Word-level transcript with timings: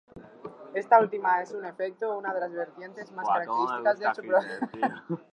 Esta 0.73 0.99
última 0.99 1.43
es 1.43 1.51
en 1.53 1.63
efecto 1.63 2.17
una 2.17 2.33
de 2.33 2.39
las 2.39 2.51
vertientes 2.51 3.11
más 3.11 3.27
características 3.27 3.99
de 3.99 4.15
su 4.15 4.21
producción. 4.23 5.23